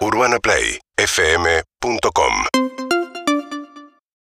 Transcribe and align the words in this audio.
UrbanaPlayFM.com 0.00 2.32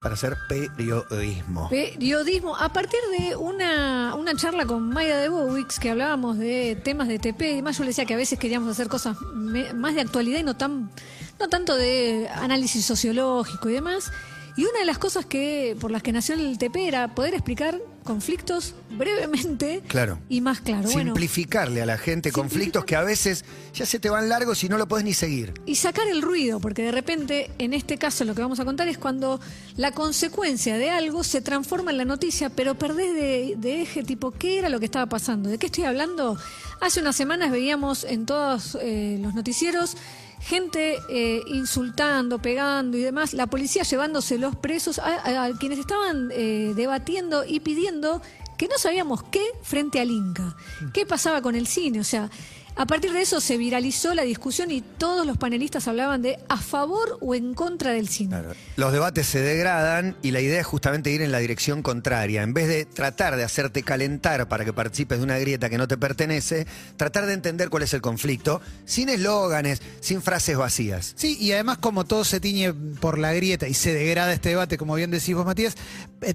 para 0.02 0.14
hacer 0.14 0.34
periodismo. 0.48 1.68
Periodismo, 1.68 2.56
a 2.56 2.70
partir 2.72 3.00
de 3.18 3.36
una, 3.36 4.14
una 4.14 4.34
charla 4.34 4.64
con 4.64 4.88
Maya 4.88 5.18
de 5.18 5.28
Bowix 5.28 5.78
que 5.78 5.90
hablábamos 5.90 6.38
de 6.38 6.80
temas 6.82 7.06
de 7.06 7.18
TP, 7.18 7.58
y 7.58 7.62
más 7.62 7.76
yo 7.76 7.84
le 7.84 7.90
decía 7.90 8.06
que 8.06 8.14
a 8.14 8.16
veces 8.16 8.38
queríamos 8.38 8.70
hacer 8.70 8.88
cosas 8.88 9.18
me- 9.34 9.74
más 9.74 9.94
de 9.94 10.00
actualidad 10.00 10.38
y 10.38 10.42
no 10.42 10.56
tan 10.56 10.90
no 11.38 11.48
tanto 11.48 11.76
de 11.76 12.28
análisis 12.34 12.84
sociológico 12.86 13.68
y 13.68 13.74
demás. 13.74 14.10
Y 14.56 14.64
una 14.64 14.80
de 14.80 14.84
las 14.84 14.98
cosas 14.98 15.26
que 15.26 15.76
por 15.80 15.90
las 15.90 16.02
que 16.02 16.12
nació 16.12 16.34
el 16.34 16.58
TP 16.58 16.76
era 16.88 17.14
poder 17.14 17.34
explicar 17.34 17.80
conflictos 18.04 18.74
brevemente 18.90 19.82
Claro. 19.86 20.18
y 20.28 20.40
más 20.40 20.60
claro. 20.60 20.84
Bueno, 20.90 21.10
Simplificarle 21.12 21.82
a 21.82 21.86
la 21.86 21.98
gente 21.98 22.32
conflictos 22.32 22.84
que 22.84 22.96
a 22.96 23.02
veces 23.02 23.44
ya 23.74 23.84
se 23.86 24.00
te 24.00 24.08
van 24.10 24.28
largos 24.28 24.64
y 24.64 24.68
no 24.68 24.78
lo 24.78 24.88
puedes 24.88 25.04
ni 25.04 25.14
seguir. 25.14 25.54
y 25.66 25.74
sacar 25.76 26.08
el 26.08 26.22
ruido, 26.22 26.60
porque 26.60 26.82
de 26.82 26.92
repente, 26.92 27.50
en 27.58 27.74
este 27.74 27.98
caso, 27.98 28.24
lo 28.24 28.34
que 28.34 28.42
vamos 28.42 28.58
a 28.60 28.64
contar 28.64 28.88
es 28.88 28.98
cuando 28.98 29.40
la 29.76 29.92
consecuencia 29.92 30.76
de 30.78 30.90
algo 30.90 31.22
se 31.24 31.40
transforma 31.42 31.90
en 31.90 31.98
la 31.98 32.04
noticia, 32.04 32.50
pero 32.50 32.74
perdés 32.74 33.14
de, 33.14 33.54
de 33.58 33.82
eje, 33.82 34.02
tipo, 34.02 34.30
¿qué 34.32 34.58
era 34.58 34.68
lo 34.68 34.78
que 34.80 34.86
estaba 34.86 35.06
pasando? 35.06 35.48
¿De 35.50 35.58
qué 35.58 35.66
estoy 35.66 35.84
hablando? 35.84 36.38
Hace 36.80 37.00
unas 37.00 37.16
semanas 37.16 37.50
veíamos 37.50 38.04
en 38.04 38.24
todos 38.26 38.78
eh, 38.80 39.18
los 39.20 39.34
noticieros 39.34 39.96
gente 40.40 40.98
eh, 41.08 41.42
insultando, 41.46 42.40
pegando 42.40 42.96
y 42.96 43.02
demás, 43.02 43.34
la 43.34 43.46
policía 43.46 43.82
llevándose 43.82 44.38
los 44.38 44.56
presos 44.56 44.98
a, 44.98 45.50
quienes 45.58 45.78
estaban 45.78 46.30
eh, 46.32 46.72
debatiendo 46.74 47.44
y 47.44 47.60
pidiendo 47.60 48.22
que 48.56 48.68
no 48.68 48.76
sabíamos 48.78 49.22
qué 49.24 49.44
frente 49.62 50.00
al 50.00 50.10
Inca, 50.10 50.56
qué 50.92 51.06
pasaba 51.06 51.40
con 51.40 51.54
el 51.54 51.66
cine, 51.66 52.00
o 52.00 52.04
sea, 52.04 52.30
a 52.76 52.86
partir 52.86 53.12
de 53.12 53.22
eso 53.22 53.40
se 53.40 53.56
viralizó 53.56 54.14
la 54.14 54.22
discusión 54.22 54.70
y 54.70 54.80
todos 54.80 55.26
los 55.26 55.36
panelistas 55.36 55.88
hablaban 55.88 56.22
de 56.22 56.38
a 56.48 56.56
favor 56.56 57.18
o 57.20 57.34
en 57.34 57.54
contra 57.54 57.92
del 57.92 58.08
cine. 58.08 58.30
Claro. 58.30 58.52
Los 58.76 58.92
debates 58.92 59.26
se 59.26 59.40
degradan 59.40 60.16
y 60.22 60.30
la 60.30 60.40
idea 60.40 60.60
es 60.60 60.66
justamente 60.66 61.10
ir 61.10 61.22
en 61.22 61.32
la 61.32 61.38
dirección 61.38 61.82
contraria. 61.82 62.42
En 62.42 62.54
vez 62.54 62.68
de 62.68 62.84
tratar 62.84 63.36
de 63.36 63.44
hacerte 63.44 63.82
calentar 63.82 64.48
para 64.48 64.64
que 64.64 64.72
participes 64.72 65.18
de 65.18 65.24
una 65.24 65.38
grieta 65.38 65.68
que 65.68 65.78
no 65.78 65.88
te 65.88 65.98
pertenece, 65.98 66.66
tratar 66.96 67.26
de 67.26 67.34
entender 67.34 67.68
cuál 67.70 67.82
es 67.82 67.94
el 67.94 68.00
conflicto, 68.00 68.60
sin 68.84 69.08
eslóganes, 69.08 69.82
sin 70.00 70.22
frases 70.22 70.56
vacías. 70.56 71.12
Sí, 71.16 71.36
y 71.40 71.52
además 71.52 71.78
como 71.78 72.04
todo 72.04 72.24
se 72.24 72.40
tiñe 72.40 72.72
por 72.72 73.18
la 73.18 73.32
grieta 73.32 73.68
y 73.68 73.74
se 73.74 73.92
degrada 73.92 74.32
este 74.32 74.50
debate, 74.50 74.78
como 74.78 74.94
bien 74.94 75.10
decís 75.10 75.34
vos, 75.34 75.44
Matías, 75.44 75.76
eh, 76.22 76.34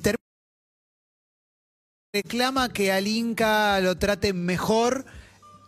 reclama 2.14 2.70
que 2.72 2.94
al 2.94 3.08
Inca 3.08 3.80
lo 3.82 3.98
traten 3.98 4.46
mejor. 4.46 5.06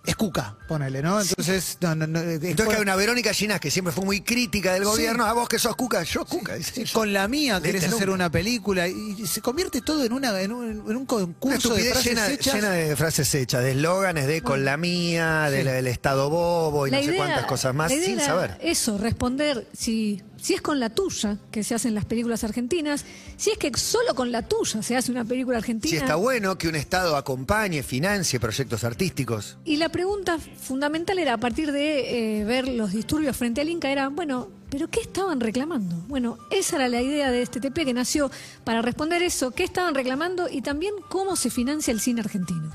Es 0.08 0.16
Cuca, 0.16 0.55
ponele, 0.69 1.02
¿no? 1.03 1.19
Entonces, 1.22 1.77
no, 1.81 1.94
no, 1.94 2.08
no, 2.08 2.19
Entonces 2.22 2.66
que 2.67 2.75
hay 2.75 2.81
una 2.81 2.95
Verónica 2.95 3.33
Ginás 3.33 3.59
que 3.59 3.69
siempre 3.69 3.91
fue 3.94 4.05
muy 4.05 4.22
crítica 4.22 4.73
del 4.73 4.86
gobierno, 4.86 5.25
a 5.25 5.33
vos 5.33 5.49
que 5.49 5.59
sos 5.59 5.75
Cuca, 5.75 6.02
yo 6.03 6.23
Cuca. 6.23 6.55
con 6.94 7.11
la 7.11 7.27
mía 7.27 7.59
querés 7.61 7.81
Viste, 7.81 7.94
hacer 7.97 8.09
una 8.09 8.30
película 8.31 8.88
y 8.88 9.27
se 9.27 9.41
convierte 9.41 9.81
todo 9.81 10.05
en 10.05 10.14
una 10.14 10.39
en 10.41 10.53
un, 10.53 10.64
en 10.69 10.80
un 10.80 10.95
Una 10.95 11.05
concurso 11.05 11.73
de 11.75 11.81
estupidez 11.81 11.91
frases 11.91 12.05
llena, 12.09 12.31
hechas. 12.31 12.53
llena 12.55 12.69
de 12.72 12.95
frases 12.95 13.36
hechas, 13.36 13.61
de 13.64 13.72
eslóganes 13.72 14.27
de 14.27 14.41
con 14.41 14.64
la 14.64 14.77
mía, 14.77 15.49
de 15.52 15.58
Sí. 15.59 15.64
la- 15.66 15.73
del 15.73 15.88
Estado 15.88 16.30
bobo 16.30 16.88
y 16.88 16.92
no 16.92 17.03
sé 17.03 17.16
cuántas 17.17 17.45
cosas 17.45 17.75
más, 17.75 17.92
la 17.92 17.97
idea 17.97 18.05
sin 18.08 18.16
era 18.16 18.25
saber. 18.25 18.58
Eso, 18.61 18.97
responder 18.97 19.67
si, 19.77 20.23
si 20.42 20.53
es 20.53 20.61
con 20.61 20.80
la 20.80 20.89
tuya 20.89 21.38
que 21.52 21.66
se 21.66 21.75
hacen 21.75 21.94
las 21.95 22.05
películas 22.05 22.45
argentinas, 22.45 23.03
si 23.36 23.52
es 23.52 23.58
que 23.58 23.71
solo 23.77 24.16
con 24.16 24.31
la 24.31 24.42
tuya 24.47 24.81
se 24.81 24.95
hace 24.95 25.11
una 25.11 25.25
película 25.25 25.58
argentina. 25.58 25.92
Si 25.92 25.97
está 25.97 26.16
bueno 26.16 26.58
que 26.58 26.69
un 26.69 26.75
Estado 26.75 27.17
acompañe, 27.17 27.83
financie 27.83 28.39
proyectos 28.39 28.86
artísticos. 28.86 29.58
Y 29.66 29.75
la 29.77 29.89
pregunta 29.97 30.37
fundamental 30.37 31.17
era, 31.17 31.33
a 31.33 31.37
partir 31.39 31.71
de 31.71 32.41
eh, 32.41 32.43
ver 32.43 32.67
los 32.67 32.91
disturbios 32.91 33.35
frente 33.35 33.61
al 33.61 33.69
Inca, 33.69 33.89
era, 33.89 34.09
bueno, 34.09 34.47
¿pero 34.69 34.87
qué 34.91 34.99
estaban 34.99 35.39
reclamando? 35.39 35.95
Bueno, 36.07 36.37
esa 36.51 36.75
era 36.75 36.87
la 36.87 37.01
idea 37.01 37.31
de 37.31 37.41
este 37.41 37.59
TP 37.59 37.83
que 37.83 37.95
nació 37.95 38.29
para 38.63 38.83
responder 38.83 39.23
eso, 39.23 39.49
qué 39.49 39.63
estaban 39.63 39.95
reclamando 39.95 40.49
y 40.49 40.61
también 40.61 40.93
cómo 41.09 41.35
se 41.35 41.49
financia 41.49 41.91
el 41.91 41.99
cine 41.99 42.21
argentino. 42.21 42.71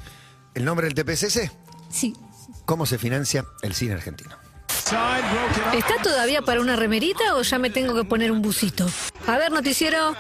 ¿El 0.53 0.65
nombre 0.65 0.89
del 0.89 0.95
TPCC? 0.95 1.49
Sí. 1.91 2.13
¿Cómo 2.65 2.87
se 2.87 2.99
financia 2.99 3.47
el 3.63 3.73
cine 3.73 3.95
argentino? 3.95 4.37
¿Está 5.73 6.03
todavía 6.03 6.43
para 6.43 6.61
una 6.61 6.75
remerita 6.75 7.37
o 7.37 7.43
ya 7.43 7.59
me 7.59 7.71
tengo 7.71 7.95
que 7.95 8.03
poner 8.03 8.33
un 8.33 8.43
busito? 8.43 8.85
A 9.29 9.39
ver, 9.39 9.53
noticiero, 9.53 10.17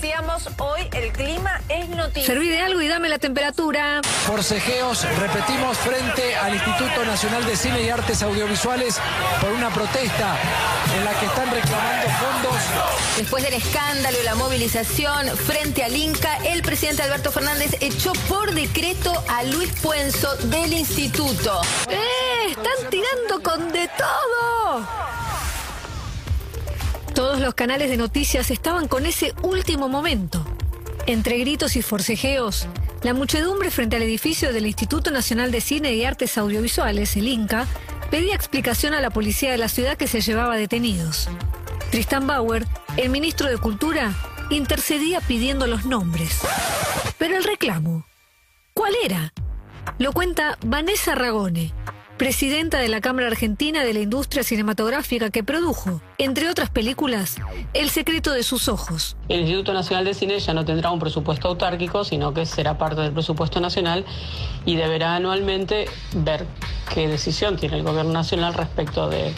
decíamos, 0.00 0.48
hoy 0.58 0.88
el 0.92 1.12
clima 1.12 1.60
es 1.68 1.88
noticia. 1.88 2.26
serví 2.26 2.48
de 2.48 2.60
algo 2.60 2.80
y 2.82 2.88
dame 2.88 3.08
la 3.08 3.18
temperatura. 3.18 4.02
Forcejeos, 4.26 5.06
repetimos, 5.18 5.78
frente 5.78 6.36
al 6.36 6.54
Instituto 6.54 7.04
Nacional 7.04 7.44
de 7.46 7.56
Cine 7.56 7.82
y 7.82 7.88
Artes 7.88 8.22
Audiovisuales 8.22 8.98
por 9.40 9.52
una 9.52 9.70
protesta 9.70 10.36
en 10.96 11.04
la 11.04 11.18
que 11.18 11.26
están 11.26 11.50
reclamando 11.50 12.08
fondos. 12.08 12.56
Después 13.16 13.42
del 13.44 13.54
escándalo 13.54 14.18
y 14.20 14.24
la 14.24 14.34
movilización 14.34 15.28
frente 15.36 15.82
al 15.82 15.96
Inca, 15.96 16.36
el 16.44 16.62
presidente 16.62 17.02
Alberto 17.02 17.32
Fernández 17.32 17.76
echó 17.80 18.12
por 18.28 18.52
decreto 18.52 19.24
a 19.28 19.44
Luis 19.44 19.72
Puenzo 19.82 20.36
del 20.36 20.74
instituto. 20.74 21.60
¡Eh! 21.88 22.50
¡Están 22.50 22.90
tirando 22.90 23.42
con 23.42 23.72
de 23.72 23.88
todo! 23.96 25.25
Todos 27.16 27.40
los 27.40 27.54
canales 27.54 27.88
de 27.88 27.96
noticias 27.96 28.50
estaban 28.50 28.88
con 28.88 29.06
ese 29.06 29.32
último 29.40 29.88
momento. 29.88 30.44
Entre 31.06 31.38
gritos 31.38 31.74
y 31.74 31.80
forcejeos, 31.80 32.68
la 33.02 33.14
muchedumbre 33.14 33.70
frente 33.70 33.96
al 33.96 34.02
edificio 34.02 34.52
del 34.52 34.66
Instituto 34.66 35.10
Nacional 35.10 35.50
de 35.50 35.62
Cine 35.62 35.94
y 35.94 36.04
Artes 36.04 36.36
Audiovisuales, 36.36 37.16
el 37.16 37.28
INCA, 37.28 37.66
pedía 38.10 38.34
explicación 38.34 38.92
a 38.92 39.00
la 39.00 39.08
policía 39.08 39.50
de 39.50 39.56
la 39.56 39.70
ciudad 39.70 39.96
que 39.96 40.08
se 40.08 40.20
llevaba 40.20 40.58
detenidos. 40.58 41.30
Tristan 41.90 42.26
Bauer, 42.26 42.66
el 42.98 43.08
ministro 43.08 43.48
de 43.48 43.56
Cultura, 43.56 44.12
intercedía 44.50 45.22
pidiendo 45.22 45.66
los 45.66 45.86
nombres. 45.86 46.42
Pero 47.16 47.38
el 47.38 47.44
reclamo, 47.44 48.06
¿cuál 48.74 48.92
era? 49.02 49.32
Lo 49.98 50.12
cuenta 50.12 50.58
Vanessa 50.66 51.14
Ragone, 51.14 51.72
presidenta 52.16 52.78
de 52.78 52.88
la 52.88 53.00
Cámara 53.00 53.26
Argentina 53.28 53.84
de 53.84 53.92
la 53.92 54.00
Industria 54.00 54.42
Cinematográfica 54.42 55.30
que 55.30 55.44
produjo, 55.44 56.00
entre 56.18 56.48
otras 56.48 56.70
películas, 56.70 57.36
El 57.74 57.90
secreto 57.90 58.32
de 58.32 58.42
sus 58.42 58.68
ojos. 58.68 59.16
El 59.28 59.40
Instituto 59.40 59.72
Nacional 59.72 60.04
de 60.04 60.14
Cine 60.14 60.38
ya 60.38 60.54
no 60.54 60.64
tendrá 60.64 60.90
un 60.90 60.98
presupuesto 60.98 61.48
autárquico, 61.48 62.04
sino 62.04 62.32
que 62.32 62.46
será 62.46 62.78
parte 62.78 63.02
del 63.02 63.12
presupuesto 63.12 63.60
nacional 63.60 64.04
y 64.64 64.76
deberá 64.76 65.16
anualmente 65.16 65.86
ver 66.14 66.46
qué 66.92 67.08
decisión 67.08 67.56
tiene 67.56 67.76
el 67.76 67.82
Gobierno 67.82 68.12
Nacional 68.12 68.54
respecto 68.54 69.08
de 69.08 69.32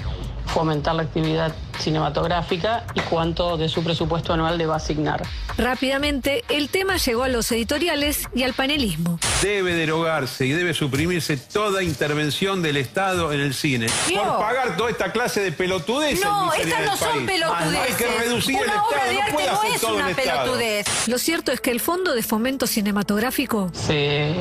fomentar 0.46 0.94
la 0.94 1.02
actividad 1.02 1.52
cinematográfica 1.78 2.84
y 2.94 3.00
cuánto 3.00 3.56
de 3.56 3.68
su 3.68 3.82
presupuesto 3.84 4.32
anual 4.32 4.58
le 4.58 4.66
va 4.66 4.74
a 4.74 4.76
asignar. 4.78 5.22
Rápidamente, 5.56 6.44
el 6.48 6.68
tema 6.68 6.96
llegó 6.96 7.24
a 7.24 7.28
los 7.28 7.50
editoriales 7.52 8.28
y 8.34 8.42
al 8.44 8.54
panelismo. 8.54 9.18
Debe 9.42 9.74
derogarse 9.74 10.46
y 10.46 10.52
debe 10.52 10.72
suprimirse 10.74 11.36
toda 11.36 11.82
intervención 11.82 12.62
del 12.62 12.76
Estado 12.76 13.32
en 13.32 13.40
el 13.40 13.54
cine. 13.54 13.86
No. 14.14 14.22
Por 14.22 14.38
pagar 14.38 14.76
toda 14.76 14.90
esta 14.90 15.12
clase 15.12 15.40
de 15.40 15.52
pelotudeces. 15.52 16.24
No, 16.24 16.52
estas 16.52 16.86
no 16.86 16.96
son 16.96 17.08
país. 17.26 17.30
pelotudeces. 17.30 17.78
Hay 17.80 17.92
que 17.94 18.18
reducir 18.18 18.56
el 18.56 18.64
una 18.64 18.82
obra 18.84 18.96
Estado, 18.98 19.08
de 19.08 19.14
no 19.14 19.20
arte 19.22 19.32
puede 19.34 19.46
no 19.46 19.52
hacer 19.58 19.70
es 19.74 19.80
todo 19.80 19.94
una 19.94 20.04
el 20.10 20.18
Estado. 20.18 20.42
pelotudez. 20.42 21.08
Lo 21.08 21.18
cierto 21.18 21.52
es 21.52 21.60
que 21.60 21.70
el 21.70 21.80
Fondo 21.80 22.14
de 22.14 22.22
Fomento 22.22 22.66
Cinematográfico 22.66 23.70
Se 23.72 24.34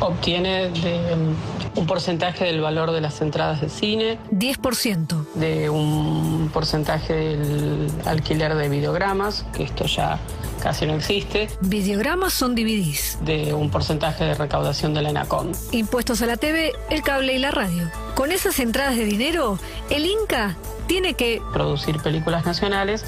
obtiene 0.00 0.68
de 0.70 1.14
um, 1.14 1.34
un 1.74 1.86
porcentaje 1.86 2.44
del 2.44 2.60
valor 2.60 2.90
de 2.92 3.00
las 3.00 3.20
entradas 3.22 3.60
de 3.60 3.68
cine, 3.68 4.18
10%. 4.30 5.26
de 5.34 5.70
un 5.70 6.50
porcentaje 6.52 6.81
del 6.84 7.90
alquiler 8.04 8.54
de 8.54 8.68
videogramas, 8.68 9.44
que 9.54 9.62
esto 9.64 9.86
ya 9.86 10.18
casi 10.62 10.86
no 10.86 10.94
existe, 10.94 11.48
Videogramas 11.60 12.32
son 12.32 12.54
DVDs. 12.54 13.18
de 13.24 13.52
un 13.54 13.70
porcentaje 13.70 14.24
de 14.24 14.34
recaudación 14.34 14.94
de 14.94 15.02
la 15.02 15.10
ENACOM. 15.10 15.52
Impuestos 15.72 16.22
a 16.22 16.26
la 16.26 16.36
TV, 16.36 16.72
el 16.90 17.02
cable 17.02 17.34
y 17.34 17.38
la 17.38 17.50
radio. 17.50 17.90
Con 18.14 18.32
esas 18.32 18.58
entradas 18.58 18.96
de 18.96 19.04
dinero, 19.04 19.58
el 19.90 20.06
Inca 20.06 20.56
tiene 20.86 21.14
que 21.14 21.40
producir 21.52 21.98
películas 21.98 22.44
nacionales, 22.44 23.04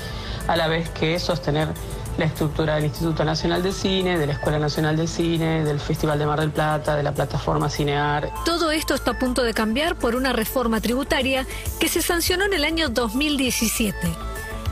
a 0.46 0.56
la 0.56 0.68
vez 0.68 0.88
que 0.90 1.18
sostener 1.18 1.68
la 2.16 2.26
estructura 2.26 2.76
del 2.76 2.84
Instituto 2.84 3.24
Nacional 3.24 3.62
de 3.62 3.72
Cine, 3.72 4.18
de 4.18 4.26
la 4.26 4.34
Escuela 4.34 4.58
Nacional 4.58 4.96
de 4.96 5.06
Cine, 5.06 5.64
del 5.64 5.80
Festival 5.80 6.18
de 6.18 6.26
Mar 6.26 6.40
del 6.40 6.50
Plata, 6.50 6.96
de 6.96 7.02
la 7.02 7.12
plataforma 7.12 7.68
Cinear. 7.68 8.30
Todo 8.44 8.70
esto 8.70 8.94
está 8.94 9.12
a 9.12 9.18
punto 9.18 9.42
de 9.42 9.54
cambiar 9.54 9.96
por 9.96 10.14
una 10.14 10.32
reforma 10.32 10.80
tributaria 10.80 11.46
que 11.80 11.88
se 11.88 12.02
sancionó 12.02 12.44
en 12.44 12.54
el 12.54 12.64
año 12.64 12.88
2017. 12.88 13.96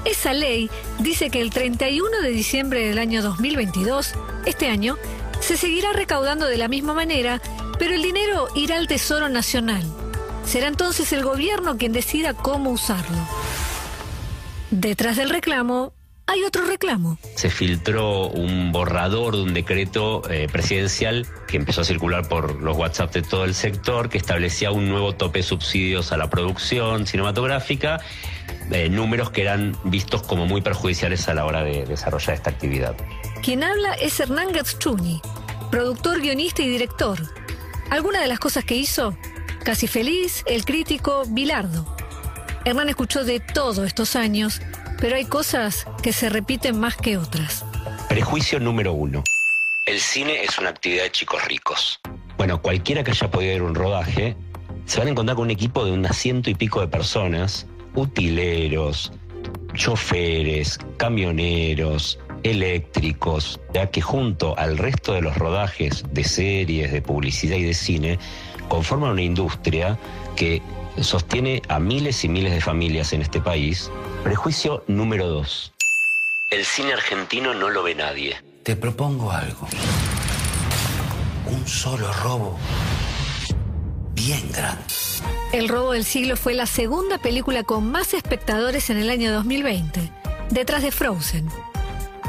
Esa 0.04 0.32
ley 0.32 0.70
dice 0.98 1.30
que 1.30 1.40
el 1.40 1.50
31 1.50 2.22
de 2.22 2.30
diciembre 2.30 2.86
del 2.88 2.98
año 2.98 3.22
2022, 3.22 4.14
este 4.46 4.68
año, 4.68 4.96
se 5.40 5.56
seguirá 5.56 5.92
recaudando 5.92 6.46
de 6.46 6.58
la 6.58 6.68
misma 6.68 6.94
manera, 6.94 7.40
pero 7.78 7.94
el 7.94 8.02
dinero 8.02 8.48
irá 8.54 8.76
al 8.76 8.86
Tesoro 8.86 9.28
Nacional. 9.28 9.82
Será 10.44 10.68
entonces 10.68 11.12
el 11.12 11.22
gobierno 11.22 11.76
quien 11.76 11.92
decida 11.92 12.34
cómo 12.34 12.70
usarlo. 12.70 13.16
Detrás 14.70 15.16
del 15.16 15.30
reclamo, 15.30 15.92
hay 16.26 16.44
otro 16.44 16.64
reclamo. 16.64 17.18
se 17.36 17.50
filtró 17.50 18.28
un 18.28 18.72
borrador 18.72 19.36
de 19.36 19.42
un 19.42 19.54
decreto 19.54 20.22
eh, 20.30 20.46
presidencial 20.50 21.26
que 21.46 21.56
empezó 21.56 21.82
a 21.82 21.84
circular 21.84 22.28
por 22.28 22.62
los 22.62 22.76
WhatsApp 22.76 23.12
de 23.12 23.22
todo 23.22 23.44
el 23.44 23.54
sector, 23.54 24.08
que 24.08 24.18
establecía 24.18 24.70
un 24.70 24.88
nuevo 24.88 25.14
tope 25.14 25.40
de 25.40 25.42
subsidios 25.42 26.12
a 26.12 26.16
la 26.16 26.30
producción 26.30 27.06
cinematográfica, 27.06 28.00
eh, 28.70 28.88
números 28.88 29.30
que 29.30 29.42
eran 29.42 29.76
vistos 29.84 30.22
como 30.22 30.46
muy 30.46 30.62
perjudiciales 30.62 31.28
a 31.28 31.34
la 31.34 31.44
hora 31.44 31.62
de 31.62 31.84
desarrollar 31.84 32.34
esta 32.34 32.50
actividad. 32.50 32.94
Quien 33.42 33.64
habla 33.64 33.94
es 33.94 34.18
Hernán 34.20 34.52
Gazzchuni, 34.52 35.20
productor, 35.70 36.20
guionista 36.20 36.62
y 36.62 36.68
director. 36.68 37.18
¿Alguna 37.90 38.20
de 38.20 38.28
las 38.28 38.38
cosas 38.38 38.64
que 38.64 38.76
hizo? 38.76 39.16
Casi 39.64 39.86
feliz, 39.86 40.44
el 40.46 40.64
crítico 40.64 41.24
Bilardo. 41.28 41.84
Hernán 42.64 42.88
escuchó 42.88 43.24
de 43.24 43.40
todo 43.40 43.84
estos 43.84 44.16
años, 44.16 44.60
pero 45.02 45.16
hay 45.16 45.24
cosas 45.24 45.84
que 46.00 46.12
se 46.12 46.28
repiten 46.28 46.78
más 46.78 46.96
que 46.96 47.18
otras. 47.18 47.64
Prejuicio 48.08 48.60
número 48.60 48.92
uno. 48.92 49.24
El 49.84 49.98
cine 49.98 50.44
es 50.44 50.60
una 50.60 50.68
actividad 50.68 51.02
de 51.02 51.10
chicos 51.10 51.44
ricos. 51.44 52.00
Bueno, 52.38 52.62
cualquiera 52.62 53.02
que 53.02 53.10
haya 53.10 53.28
podido 53.28 53.52
ver 53.52 53.62
un 53.62 53.74
rodaje, 53.74 54.36
se 54.86 55.00
van 55.00 55.08
a 55.08 55.10
encontrar 55.10 55.34
con 55.34 55.46
un 55.46 55.50
equipo 55.50 55.84
de 55.84 55.90
unas 55.90 56.16
ciento 56.16 56.50
y 56.50 56.54
pico 56.54 56.80
de 56.80 56.86
personas, 56.86 57.66
utileros, 57.96 59.12
choferes, 59.74 60.78
camioneros, 60.98 62.20
eléctricos, 62.44 63.58
ya 63.74 63.90
que 63.90 64.00
junto 64.00 64.56
al 64.56 64.78
resto 64.78 65.14
de 65.14 65.22
los 65.22 65.36
rodajes 65.36 66.04
de 66.12 66.22
series, 66.22 66.92
de 66.92 67.02
publicidad 67.02 67.56
y 67.56 67.64
de 67.64 67.74
cine, 67.74 68.18
conforman 68.68 69.10
una 69.10 69.22
industria 69.22 69.98
que 70.36 70.62
sostiene 71.00 71.62
a 71.68 71.78
miles 71.78 72.24
y 72.24 72.28
miles 72.28 72.52
de 72.52 72.60
familias 72.60 73.12
en 73.12 73.22
este 73.22 73.40
país. 73.40 73.90
Prejuicio 74.22 74.84
número 74.86 75.28
dos. 75.28 75.72
El 76.50 76.64
cine 76.64 76.92
argentino 76.92 77.54
no 77.54 77.70
lo 77.70 77.82
ve 77.82 77.94
nadie. 77.94 78.36
Te 78.62 78.76
propongo 78.76 79.32
algo. 79.32 79.66
Un 81.46 81.66
solo 81.66 82.12
robo. 82.22 82.58
Bien 84.14 84.48
grande. 84.52 84.84
El 85.52 85.68
robo 85.68 85.92
del 85.92 86.04
siglo 86.04 86.36
fue 86.36 86.54
la 86.54 86.66
segunda 86.66 87.18
película 87.18 87.62
con 87.62 87.90
más 87.90 88.14
espectadores 88.14 88.90
en 88.90 88.98
el 88.98 89.10
año 89.10 89.32
2020, 89.32 90.10
detrás 90.50 90.82
de 90.82 90.90
Frozen. 90.90 91.48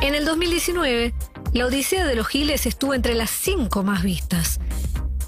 En 0.01 0.15
el 0.15 0.25
2019, 0.25 1.13
La 1.53 1.67
Odisea 1.67 2.05
de 2.05 2.15
los 2.15 2.27
Giles 2.27 2.65
estuvo 2.65 2.93
entre 2.93 3.15
las 3.15 3.29
cinco 3.29 3.83
más 3.83 4.03
vistas. 4.03 4.59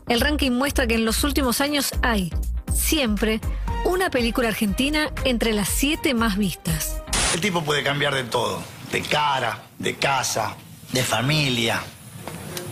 El 0.08 0.22
ranking 0.22 0.52
muestra 0.52 0.88
que 0.88 0.96
en 0.96 1.06
los 1.06 1.24
últimos 1.24 1.62
años 1.62 1.92
hay, 2.02 2.32
siempre, 2.76 3.40
una 3.86 4.10
película 4.10 4.50
argentina 4.50 5.12
entre 5.24 5.54
las 5.54 5.70
siete 5.70 6.14
más 6.14 6.38
vistas. 6.38 7.02
El 7.34 7.42
tipo 7.42 7.64
puede 7.64 7.84
cambiar 7.84 8.14
de 8.14 8.24
todo. 8.24 8.62
De 8.92 9.02
cara, 9.02 9.64
de 9.80 9.96
casa, 9.96 10.56
de 10.92 11.04
familia, 11.04 11.82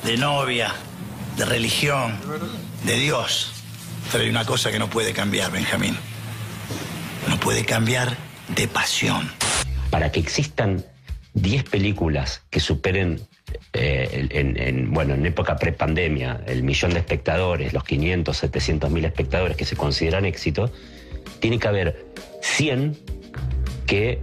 de 0.04 0.18
novia, 0.18 0.74
de 1.38 1.46
religión, 1.46 2.18
de 2.84 2.96
Dios. 2.96 3.52
Pero 4.12 4.24
hay 4.24 4.30
una 4.30 4.46
cosa 4.46 4.72
que 4.72 4.80
no 4.80 4.90
puede 4.90 5.14
cambiar, 5.14 5.52
Benjamín. 5.52 5.98
No 7.28 7.40
puede 7.40 7.66
cambiar 7.66 8.16
de 8.50 8.68
pasión. 8.68 9.32
Para 9.90 10.12
que 10.12 10.20
existan 10.20 10.86
10 11.34 11.64
películas 11.66 12.44
que 12.50 12.60
superen, 12.60 13.22
eh, 13.74 14.28
en, 14.32 14.58
en- 14.60 14.92
bueno, 14.94 15.14
en 15.16 15.26
época 15.26 15.56
pre-pandemia, 15.58 16.42
el 16.48 16.64
millón 16.64 16.94
de 16.94 17.00
espectadores, 17.00 17.74
los 17.74 17.84
500, 17.84 18.36
700 18.38 18.92
mil 18.92 19.06
espectadores 19.06 19.58
que 19.58 19.66
se 19.66 19.76
consideran 19.76 20.26
éxito, 20.26 20.72
tiene 21.40 21.60
que 21.60 21.68
haber 21.68 22.06
100 22.42 22.98
que 23.88 24.22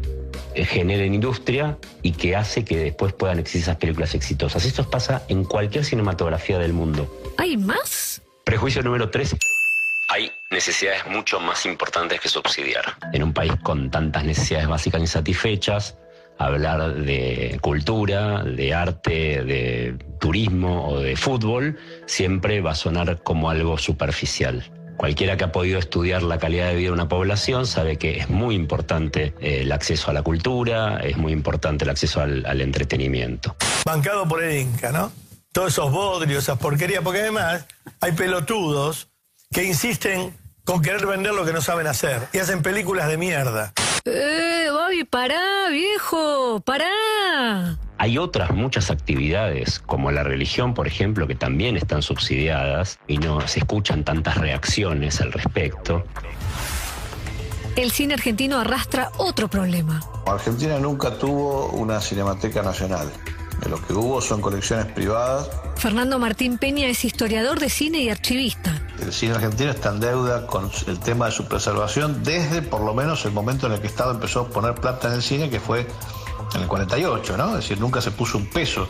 eh, 0.55 0.65
generen 0.65 1.15
industria 1.15 1.79
y 2.03 2.12
que 2.12 2.35
hace 2.37 2.65
que 2.65 2.77
después 2.79 3.12
puedan 3.12 3.39
existir 3.39 3.62
esas 3.62 3.77
películas 3.77 4.15
exitosas. 4.15 4.65
Esto 4.65 4.89
pasa 4.89 5.23
en 5.29 5.45
cualquier 5.45 5.85
cinematografía 5.85 6.59
del 6.59 6.73
mundo. 6.73 7.12
¿Hay 7.37 7.57
más? 7.57 8.23
Prejuicio 8.45 8.83
número 8.83 9.11
3. 9.11 9.37
Hay 10.09 10.33
necesidades 10.51 11.07
mucho 11.07 11.39
más 11.41 11.67
importantes 11.67 12.21
que 12.21 12.29
subsidiar. 12.29 12.85
En 13.12 13.23
un 13.23 13.33
país 13.33 13.53
con 13.62 13.91
tantas 13.91 14.25
necesidades 14.25 14.67
básicas 14.67 15.01
insatisfechas, 15.01 15.97
hablar 16.47 16.95
de 16.95 17.59
cultura, 17.61 18.43
de 18.43 18.75
arte, 18.75 19.45
de 19.45 19.97
turismo 20.19 20.89
o 20.89 21.01
de 21.01 21.17
fútbol 21.17 21.79
siempre 22.07 22.61
va 22.61 22.73
a 22.73 22.75
sonar 22.75 23.23
como 23.23 23.51
algo 23.51 23.79
superficial. 23.79 24.71
Cualquiera 24.97 25.37
que 25.39 25.45
ha 25.45 25.53
podido 25.53 25.79
estudiar 25.79 26.23
la 26.23 26.39
calidad 26.39 26.69
de 26.69 26.75
vida 26.77 26.89
de 26.89 26.93
una 26.93 27.09
población 27.09 27.67
sabe 27.67 27.97
que 27.97 28.19
es 28.19 28.29
muy 28.29 28.55
importante 28.55 29.33
eh, 29.41 29.61
el 29.63 29.73
acceso 29.73 30.11
a 30.11 30.15
la 30.15 30.23
cultura, 30.23 30.99
es 31.01 31.17
muy 31.17 31.33
importante 31.33 31.85
el 31.85 31.91
acceso 31.91 32.21
al- 32.21 32.45
al 32.45 32.61
entretenimiento. 32.61 33.57
bancado 33.87 34.29
por 34.29 34.43
el 34.43 34.59
Inca, 34.61 34.93
¿no? 34.93 35.11
Todos 35.53 35.73
esos 35.73 35.91
bodrios, 35.91 36.43
esas 36.45 36.59
porquerías, 36.59 37.03
porque 37.03 37.21
además 37.23 37.67
hay 38.01 38.13
pelotudos 38.13 39.09
que 39.53 39.65
insisten 39.65 40.37
con 40.65 40.83
querer 40.83 41.07
vender 41.07 41.33
lo 41.33 41.45
que 41.47 41.53
no 41.55 41.61
saben 41.63 41.87
hacer 41.87 42.21
y 42.33 42.39
hacen 42.39 42.61
películas 42.63 43.09
de 43.09 43.17
mierda. 43.17 43.73
¡Eh, 44.05 44.69
Bobby, 44.91 45.05
pará, 45.05 45.69
viejo! 45.71 46.61
¡Pará! 46.67 47.79
Hay 47.99 48.19
otras 48.19 48.51
muchas 48.51 48.91
actividades, 48.91 49.79
como 49.79 50.11
la 50.11 50.25
religión, 50.25 50.75
por 50.75 50.89
ejemplo, 50.89 51.29
que 51.29 51.37
también 51.37 51.77
están 51.77 52.03
subsidiadas 52.03 52.99
y 53.07 53.19
no 53.19 53.41
se 53.47 53.61
escuchan 53.61 54.05
tantas 54.05 54.37
reacciones 54.39 55.21
al 55.21 55.31
respecto. 55.31 56.03
El 57.77 57.93
cine 57.93 58.15
argentino 58.15 58.59
arrastra 58.59 59.13
otro 59.19 59.47
problema. 59.47 60.01
Argentina 60.27 60.77
nunca 60.81 61.17
tuvo 61.17 61.69
una 61.69 62.01
cinemateca 62.01 62.63
nacional. 62.63 63.09
De 63.63 63.71
lo 63.71 63.81
que 63.87 63.93
hubo 63.93 64.21
son 64.21 64.41
colecciones 64.41 64.87
privadas. 64.87 65.49
Fernando 65.77 66.19
Martín 66.19 66.59
Peña 66.59 66.89
es 66.89 67.05
historiador 67.05 67.61
de 67.61 67.71
cine 67.71 68.01
y 68.01 68.11
archivista. 68.11 68.73
El 69.00 69.12
cine 69.12 69.35
argentino 69.35 69.70
está 69.70 69.91
en 69.91 70.00
deuda 70.00 70.47
con 70.47 70.70
el 70.87 70.99
tema 70.99 71.26
de 71.26 71.32
su 71.32 71.47
preservación 71.47 72.23
desde 72.23 72.62
por 72.62 72.82
lo 72.82 72.94
menos 72.94 73.25
el 73.25 73.32
momento 73.32 73.67
en 73.67 73.73
el 73.73 73.81
que 73.81 73.87
el 73.87 73.93
Estado 73.93 74.12
empezó 74.12 74.41
a 74.41 74.49
poner 74.49 74.75
plata 74.75 75.08
en 75.08 75.14
el 75.14 75.23
cine, 75.23 75.49
que 75.49 75.58
fue 75.58 75.87
en 76.55 76.62
el 76.62 76.69
48, 76.69 77.37
¿no? 77.37 77.49
Es 77.50 77.55
decir, 77.56 77.81
nunca 77.81 78.00
se 78.00 78.11
puso 78.11 78.38
un 78.38 78.47
peso 78.47 78.87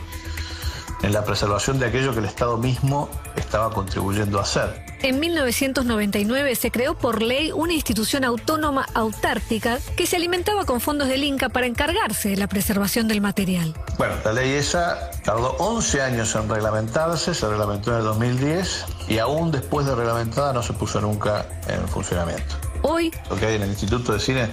en 1.03 1.13
la 1.13 1.23
preservación 1.23 1.79
de 1.79 1.87
aquello 1.87 2.13
que 2.13 2.19
el 2.19 2.25
Estado 2.25 2.57
mismo 2.57 3.09
estaba 3.35 3.71
contribuyendo 3.71 4.39
a 4.39 4.43
hacer. 4.43 4.85
En 5.03 5.19
1999 5.19 6.55
se 6.55 6.69
creó 6.69 6.95
por 6.95 7.23
ley 7.23 7.51
una 7.51 7.73
institución 7.73 8.23
autónoma 8.23 8.85
autártica 8.93 9.79
que 9.97 10.05
se 10.05 10.15
alimentaba 10.15 10.65
con 10.65 10.79
fondos 10.79 11.07
del 11.07 11.23
Inca 11.23 11.49
para 11.49 11.65
encargarse 11.65 12.29
de 12.29 12.37
la 12.37 12.47
preservación 12.47 13.07
del 13.07 13.19
material. 13.19 13.73
Bueno, 13.97 14.13
la 14.23 14.33
ley 14.33 14.51
esa 14.51 15.09
tardó 15.23 15.55
11 15.57 16.01
años 16.03 16.35
en 16.35 16.47
reglamentarse, 16.47 17.33
se 17.33 17.47
reglamentó 17.47 17.91
en 17.91 17.97
el 17.97 18.03
2010 18.03 18.85
y 19.07 19.17
aún 19.17 19.51
después 19.51 19.87
de 19.87 19.95
reglamentada 19.95 20.53
no 20.53 20.61
se 20.61 20.73
puso 20.73 21.01
nunca 21.01 21.47
en 21.67 21.87
funcionamiento. 21.87 22.55
Hoy, 22.83 23.11
Lo 23.29 23.37
que 23.37 23.47
hay 23.47 23.55
en 23.55 23.63
el 23.63 23.69
Instituto 23.69 24.13
de 24.13 24.19
Cine 24.19 24.49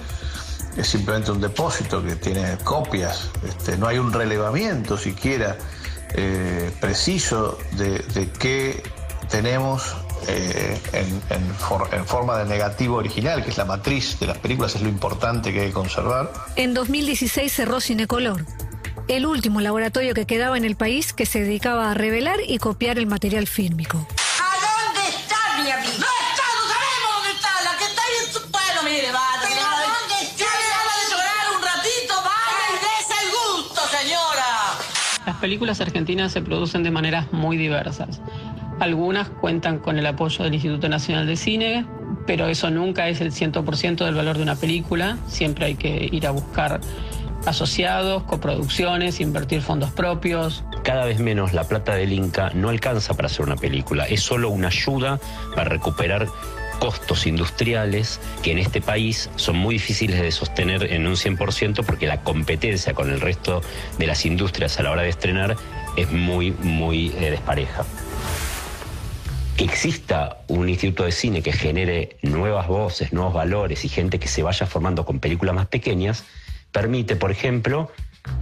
es 0.78 0.86
simplemente 0.86 1.30
un 1.30 1.40
depósito 1.40 2.02
que 2.02 2.16
tiene 2.16 2.56
copias, 2.64 3.30
este, 3.46 3.76
no 3.76 3.86
hay 3.86 3.98
un 3.98 4.12
relevamiento 4.12 4.96
siquiera 4.96 5.58
eh, 6.14 6.70
preciso 6.80 7.58
de, 7.72 8.30
qué 8.38 8.82
tenemos 9.30 9.96
eh, 10.26 10.78
en, 10.92 11.22
en 11.92 12.06
forma 12.06 12.38
de 12.38 12.44
negativo 12.46 12.96
original, 12.96 13.44
que 13.44 13.50
es 13.50 13.58
la 13.58 13.64
matriz 13.64 14.18
de 14.18 14.26
las 14.26 14.38
películas, 14.38 14.74
es 14.74 14.82
lo 14.82 14.88
importante 14.88 15.52
que 15.52 15.60
hay 15.60 15.66
que 15.68 15.72
conservar. 15.72 16.32
en 16.56 16.74
2016 16.74 17.52
cerró 17.52 17.80
Cinecolor, 17.80 18.44
el 19.08 19.26
último 19.26 19.60
laboratorio 19.60 20.14
que 20.14 20.26
quedaba 20.26 20.56
en 20.56 20.64
el 20.64 20.76
país 20.76 21.12
que 21.12 21.26
se 21.26 21.42
dedicaba 21.42 21.90
a 21.90 21.94
revelar 21.94 22.38
y 22.46 22.58
copiar 22.58 22.98
el 22.98 23.06
material 23.06 23.46
fílmico. 23.46 24.06
Las 35.28 35.36
películas 35.36 35.78
argentinas 35.82 36.32
se 36.32 36.40
producen 36.40 36.82
de 36.82 36.90
maneras 36.90 37.34
muy 37.34 37.58
diversas. 37.58 38.22
Algunas 38.80 39.28
cuentan 39.28 39.78
con 39.78 39.98
el 39.98 40.06
apoyo 40.06 40.42
del 40.42 40.54
Instituto 40.54 40.88
Nacional 40.88 41.26
de 41.26 41.36
Cine, 41.36 41.84
pero 42.26 42.46
eso 42.46 42.70
nunca 42.70 43.08
es 43.08 43.20
el 43.20 43.30
100% 43.30 44.06
del 44.06 44.14
valor 44.14 44.38
de 44.38 44.42
una 44.42 44.56
película. 44.56 45.18
Siempre 45.26 45.66
hay 45.66 45.74
que 45.74 46.08
ir 46.10 46.26
a 46.26 46.30
buscar 46.30 46.80
asociados, 47.44 48.22
coproducciones, 48.22 49.20
invertir 49.20 49.60
fondos 49.60 49.90
propios. 49.90 50.64
Cada 50.82 51.04
vez 51.04 51.20
menos 51.20 51.52
la 51.52 51.64
plata 51.64 51.94
del 51.94 52.14
Inca 52.14 52.50
no 52.54 52.70
alcanza 52.70 53.12
para 53.12 53.26
hacer 53.26 53.44
una 53.44 53.56
película, 53.56 54.06
es 54.06 54.22
solo 54.22 54.48
una 54.48 54.68
ayuda 54.68 55.20
para 55.54 55.68
recuperar 55.68 56.26
costos 56.78 57.26
industriales 57.26 58.20
que 58.42 58.52
en 58.52 58.58
este 58.58 58.80
país 58.80 59.30
son 59.36 59.56
muy 59.56 59.74
difíciles 59.74 60.20
de 60.20 60.30
sostener 60.30 60.92
en 60.92 61.06
un 61.06 61.14
100% 61.14 61.84
porque 61.84 62.06
la 62.06 62.22
competencia 62.22 62.94
con 62.94 63.10
el 63.10 63.20
resto 63.20 63.62
de 63.98 64.06
las 64.06 64.24
industrias 64.24 64.78
a 64.78 64.82
la 64.82 64.90
hora 64.90 65.02
de 65.02 65.08
estrenar 65.08 65.56
es 65.96 66.10
muy, 66.10 66.52
muy 66.52 67.08
eh, 67.18 67.30
despareja. 67.30 67.84
Que 69.56 69.64
exista 69.64 70.38
un 70.46 70.68
instituto 70.68 71.04
de 71.04 71.12
cine 71.12 71.42
que 71.42 71.52
genere 71.52 72.16
nuevas 72.22 72.68
voces, 72.68 73.12
nuevos 73.12 73.34
valores 73.34 73.84
y 73.84 73.88
gente 73.88 74.20
que 74.20 74.28
se 74.28 74.42
vaya 74.42 74.66
formando 74.66 75.04
con 75.04 75.18
películas 75.18 75.54
más 75.54 75.66
pequeñas, 75.66 76.24
permite, 76.70 77.16
por 77.16 77.32
ejemplo, 77.32 77.90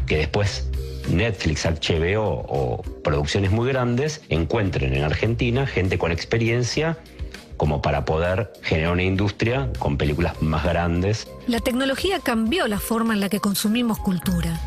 que 0.07 0.19
después 0.19 0.69
Netflix, 1.09 1.65
HBO 1.65 2.45
o 2.49 2.83
producciones 3.03 3.51
muy 3.51 3.69
grandes 3.69 4.23
encuentren 4.29 4.93
en 4.93 5.05
Argentina 5.05 5.67
gente 5.67 5.99
con 5.99 6.13
experiencia 6.13 6.99
como 7.57 7.83
para 7.83 8.05
poder 8.05 8.53
generar 8.63 8.93
una 8.93 9.03
industria 9.03 9.71
con 9.79 9.97
películas 9.97 10.41
más 10.43 10.65
grandes. 10.65 11.29
La 11.47 11.61
tecnología 11.61 12.21
cambió 12.21 12.67
la 12.69 12.79
forma 12.79 13.15
en 13.15 13.21
la 13.21 13.29
que 13.29 13.41
consumimos 13.41 13.99
cultura. 13.99 14.61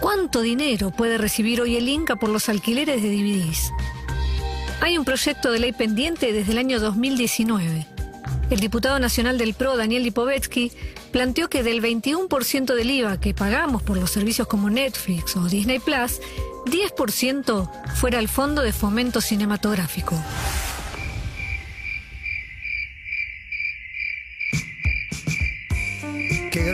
¿Cuánto 0.00 0.42
dinero 0.42 0.90
puede 0.90 1.18
recibir 1.18 1.60
hoy 1.60 1.76
el 1.76 1.88
Inca 1.88 2.16
por 2.16 2.28
los 2.30 2.48
alquileres 2.48 3.02
de 3.02 3.10
DVDs? 3.10 3.72
Hay 4.80 4.96
un 4.96 5.04
proyecto 5.04 5.50
de 5.50 5.58
ley 5.58 5.72
pendiente 5.72 6.32
desde 6.32 6.52
el 6.52 6.58
año 6.58 6.78
2019. 6.78 7.86
El 8.50 8.60
diputado 8.60 8.98
nacional 8.98 9.36
del 9.36 9.54
PRO, 9.54 9.76
Daniel 9.76 10.04
Lipovetsky, 10.04 10.72
planteó 11.10 11.50
que 11.50 11.62
del 11.62 11.82
21% 11.82 12.74
del 12.74 12.90
IVA 12.90 13.20
que 13.20 13.34
pagamos 13.34 13.82
por 13.82 13.98
los 13.98 14.10
servicios 14.10 14.46
como 14.46 14.70
Netflix 14.70 15.36
o 15.36 15.44
Disney 15.48 15.80
Plus, 15.80 16.20
10% 16.66 17.68
fuera 17.94 18.18
al 18.18 18.28
Fondo 18.28 18.62
de 18.62 18.72
Fomento 18.72 19.20
Cinematográfico. 19.20 20.14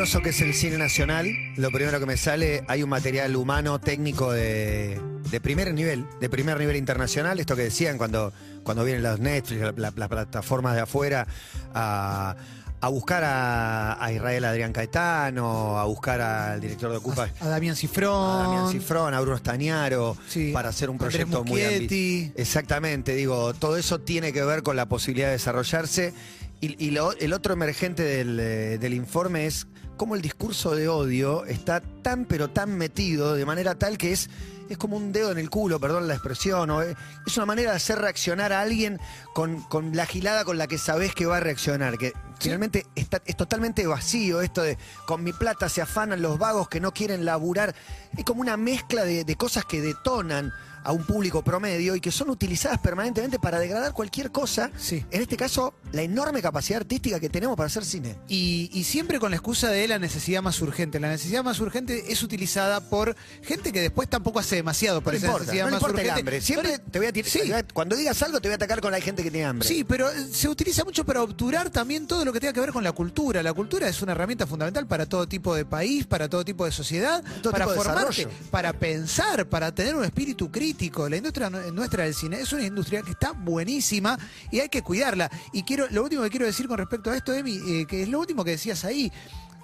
Que 0.04 0.28
es 0.30 0.40
el 0.42 0.52
cine 0.54 0.76
nacional. 0.76 1.26
Lo 1.56 1.70
primero 1.70 1.98
que 1.98 2.04
me 2.06 2.16
sale, 2.18 2.62
hay 2.68 2.82
un 2.82 2.90
material 2.90 3.34
humano, 3.36 3.80
técnico 3.80 4.30
de, 4.32 5.00
de 5.30 5.40
primer 5.40 5.72
nivel, 5.72 6.04
de 6.20 6.28
primer 6.28 6.58
nivel 6.58 6.76
internacional. 6.76 7.40
Esto 7.40 7.56
que 7.56 7.62
decían 7.62 7.96
cuando, 7.96 8.30
cuando 8.64 8.84
vienen 8.84 9.02
los 9.02 9.18
Netflix, 9.18 9.60
la- 9.62 9.72
la- 9.76 9.92
las 9.96 10.08
plataformas 10.08 10.74
de 10.74 10.82
afuera, 10.82 11.26
a, 11.74 12.36
a 12.82 12.88
buscar 12.88 13.24
a, 13.24 14.02
a 14.04 14.12
Israel 14.12 14.44
Adrián 14.44 14.72
Caetano, 14.74 15.78
a 15.78 15.84
buscar 15.84 16.20
al 16.20 16.60
director 16.60 16.90
de 16.90 16.98
Ocupa. 16.98 17.30
A 17.40 17.48
Damián 17.48 17.74
Cifrón. 17.74 18.40
A 18.40 18.42
Damián 18.44 18.70
Cifrón, 18.72 19.14
a 19.14 19.20
Bruno 19.20 19.38
Stañaro, 19.38 20.16
para 20.52 20.68
hacer 20.68 20.90
un 20.90 20.98
proyecto 20.98 21.44
muy 21.44 21.62
ambicioso. 21.62 22.32
Exactamente, 22.36 23.14
digo, 23.14 23.54
todo 23.54 23.78
eso 23.78 24.00
tiene 24.00 24.32
que 24.34 24.44
ver 24.44 24.62
con 24.62 24.76
la 24.76 24.86
posibilidad 24.86 25.28
de 25.28 25.32
desarrollarse. 25.32 26.12
Y, 26.60 26.82
y 26.82 26.90
lo- 26.92 27.12
el 27.12 27.32
otro 27.32 27.52
emergente 27.54 28.02
del, 28.02 28.38
eh, 28.38 28.78
del 28.78 28.94
informe 28.94 29.46
es 29.46 29.66
cómo 29.96 30.14
el 30.14 30.22
discurso 30.22 30.74
de 30.74 30.88
odio 30.88 31.44
está 31.44 31.80
tan 32.02 32.24
pero 32.24 32.48
tan 32.48 32.76
metido 32.76 33.34
de 33.34 33.46
manera 33.46 33.74
tal 33.74 33.98
que 33.98 34.12
es, 34.12 34.28
es 34.68 34.76
como 34.76 34.96
un 34.96 35.12
dedo 35.12 35.30
en 35.32 35.38
el 35.38 35.50
culo, 35.50 35.80
perdón 35.80 36.08
la 36.08 36.14
expresión, 36.14 36.70
o 36.70 36.82
es 36.82 36.96
es 37.26 37.36
una 37.36 37.46
manera 37.46 37.70
de 37.70 37.76
hacer 37.76 37.98
reaccionar 37.98 38.52
a 38.52 38.60
alguien 38.60 39.00
con, 39.32 39.62
con 39.62 39.96
la 39.96 40.06
gilada 40.06 40.44
con 40.44 40.58
la 40.58 40.66
que 40.66 40.78
sabés 40.78 41.14
que 41.14 41.26
va 41.26 41.38
a 41.38 41.40
reaccionar, 41.40 41.96
que 41.98 42.12
finalmente 42.38 42.86
está, 42.94 43.22
es 43.24 43.36
totalmente 43.36 43.86
vacío 43.86 44.40
esto 44.40 44.62
de 44.62 44.76
con 45.06 45.22
mi 45.22 45.32
plata 45.32 45.68
se 45.68 45.80
afanan 45.80 46.20
los 46.20 46.38
vagos 46.38 46.68
que 46.68 46.80
no 46.80 46.92
quieren 46.92 47.24
laburar, 47.24 47.74
es 48.16 48.24
como 48.24 48.40
una 48.40 48.56
mezcla 48.56 49.04
de, 49.04 49.24
de 49.24 49.36
cosas 49.36 49.64
que 49.64 49.80
detonan 49.80 50.52
a 50.84 50.92
un 50.92 51.04
público 51.04 51.42
promedio 51.42 51.96
y 51.96 52.00
que 52.00 52.12
son 52.12 52.30
utilizadas 52.30 52.78
permanentemente 52.78 53.38
para 53.38 53.58
degradar 53.58 53.92
cualquier 53.92 54.30
cosa, 54.30 54.70
en 54.90 55.22
este 55.22 55.36
caso 55.36 55.74
la 55.92 56.02
enorme 56.02 56.42
capacidad 56.42 56.80
artística 56.80 57.18
que 57.18 57.28
tenemos 57.30 57.56
para 57.56 57.66
hacer 57.66 57.84
cine. 57.84 58.16
Y, 58.28 58.70
y 58.72 58.84
siempre 58.84 59.18
con 59.18 59.30
la 59.30 59.36
excusa 59.36 59.68
de 59.70 59.88
la 59.88 59.98
necesidad 59.98 60.42
más 60.42 60.60
urgente. 60.60 61.00
La 61.00 61.08
necesidad 61.08 61.42
más 61.42 61.58
urgente 61.60 62.12
es 62.12 62.22
utilizada 62.22 62.80
por 62.80 63.16
gente 63.42 63.72
que 63.72 63.80
después 63.80 64.08
tampoco 64.08 64.38
hace 64.38 64.56
demasiado 64.56 65.00
por 65.00 65.12
No 65.14 65.16
esa 65.18 65.26
importa, 65.26 65.44
necesidad 65.46 65.64
no 65.66 65.70
más 65.72 65.80
importa 65.80 66.00
el 66.02 66.06
urgente. 66.08 66.20
hambre. 66.20 66.40
Siempre 66.40 66.78
te 66.78 66.98
voy 66.98 67.08
a 67.08 67.12
tirar- 67.12 67.54
a- 67.54 67.62
cuando 67.72 67.96
digas 67.96 68.22
algo 68.22 68.40
te 68.40 68.48
voy 68.48 68.52
a 68.52 68.56
atacar 68.56 68.80
con 68.80 68.92
la 68.92 69.00
gente 69.00 69.22
que 69.22 69.30
tiene 69.30 69.46
hambre. 69.46 69.66
Sí, 69.66 69.84
pero 69.84 70.10
eh, 70.10 70.26
se 70.32 70.48
utiliza 70.48 70.84
mucho 70.84 71.04
para 71.04 71.22
obturar 71.22 71.70
también 71.70 72.06
todo 72.06 72.24
lo 72.24 72.32
que 72.32 72.40
tenga 72.40 72.52
que 72.52 72.60
ver 72.60 72.72
con 72.72 72.84
la 72.84 72.92
cultura. 72.92 73.42
La 73.42 73.52
cultura 73.52 73.88
es 73.88 74.02
una 74.02 74.12
herramienta 74.12 74.46
fundamental 74.46 74.86
para 74.86 75.06
todo 75.06 75.26
tipo 75.26 75.54
de 75.54 75.64
país, 75.64 76.06
para 76.06 76.28
todo 76.28 76.44
tipo 76.44 76.64
de 76.66 76.72
sociedad, 76.72 77.22
Todo 77.42 77.52
para 77.52 77.66
formarte, 77.68 78.28
para 78.50 78.72
pensar, 78.72 79.46
para 79.48 79.74
tener 79.74 79.94
un 79.96 80.04
espíritu 80.04 80.50
crítico. 80.50 80.73
La 81.08 81.16
industria 81.16 81.48
nu- 81.50 81.72
nuestra 81.72 82.04
del 82.04 82.14
cine 82.14 82.40
es 82.40 82.52
una 82.52 82.64
industria 82.64 83.02
que 83.02 83.12
está 83.12 83.32
buenísima 83.32 84.18
y 84.50 84.60
hay 84.60 84.68
que 84.68 84.82
cuidarla. 84.82 85.30
Y 85.52 85.62
quiero, 85.62 85.86
lo 85.90 86.02
último 86.02 86.22
que 86.22 86.30
quiero 86.30 86.46
decir 86.46 86.68
con 86.68 86.78
respecto 86.78 87.10
a 87.10 87.16
esto, 87.16 87.32
Emi, 87.32 87.58
eh, 87.66 87.86
que 87.86 88.02
es 88.02 88.08
lo 88.08 88.20
último 88.20 88.44
que 88.44 88.52
decías 88.52 88.84
ahí. 88.84 89.10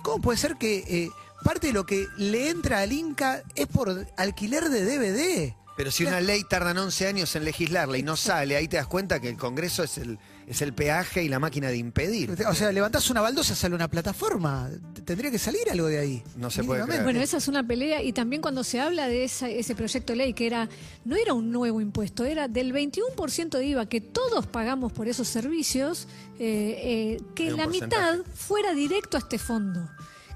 ¿Cómo 0.03 0.21
puede 0.23 0.39
ser 0.39 0.57
que 0.57 0.79
eh, 0.89 1.11
parte 1.45 1.69
de 1.69 1.73
lo 1.73 1.85
que 1.85 2.07
le 2.17 2.49
entra 2.51 2.81
al 2.81 2.93
Inca 2.93 3.43
es 3.55 3.67
por 3.67 4.07
alquiler 4.17 4.69
de 4.71 4.85
DVD? 4.85 5.55
Pero 5.77 5.91
si 5.91 6.05
una 6.05 6.21
ley 6.21 6.43
tardan 6.49 6.77
11 6.77 7.07
años 7.07 7.35
en 7.37 7.45
legislarla 7.45 7.97
y 7.97 8.03
no 8.03 8.15
sale, 8.17 8.55
ahí 8.57 8.69
te 8.69 8.77
das 8.77 8.87
cuenta 8.87 9.19
que 9.19 9.31
el 9.31 9.37
Congreso 9.39 9.83
es 9.83 9.97
el, 9.97 10.19
es 10.47 10.61
el 10.61 10.75
peaje 10.75 11.23
y 11.23 11.29
la 11.29 11.39
máquina 11.39 11.69
de 11.69 11.79
impedir. 11.79 12.37
O 12.47 12.55
sea, 12.55 12.71
levantás 12.71 13.09
una 13.09 13.23
baldosa, 13.23 13.55
sale 13.55 13.75
una 13.75 13.89
plataforma. 13.89 14.69
Tendría 15.05 15.31
que 15.31 15.39
salir 15.39 15.63
algo 15.71 15.87
de 15.87 15.99
ahí. 15.99 16.23
No 16.37 16.51
se 16.51 16.63
puede 16.65 16.85
creer. 16.85 17.03
Bueno, 17.05 17.21
esa 17.21 17.37
es 17.39 17.49
una 17.49 17.67
pelea 17.67 18.03
y 18.03 18.13
también 18.13 18.43
cuando 18.43 18.63
se 18.65 18.81
habla 18.81 19.09
de 19.09 19.25
esa- 19.25 19.49
ese 19.49 19.75
proyecto 19.75 20.13
de 20.13 20.17
ley 20.17 20.35
que 20.35 20.47
era 20.47 20.69
no 21.05 21.17
era 21.17 21.33
un 21.35 21.51
nuevo 21.51 21.81
impuesto, 21.81 22.25
era 22.25 22.49
del 22.49 22.73
21% 22.73 23.59
de 23.59 23.67
IVA 23.67 23.87
que 23.87 24.01
todos 24.01 24.47
pagamos 24.47 24.93
por 24.93 25.09
esos 25.09 25.29
servicios, 25.29 26.07
eh, 26.39 27.17
eh, 27.19 27.23
que 27.35 27.51
la 27.51 27.65
porcentaje. 27.65 28.17
mitad 28.17 28.33
fuera 28.35 28.73
directo 28.75 29.17
a 29.17 29.21
este 29.21 29.39
fondo. 29.39 29.89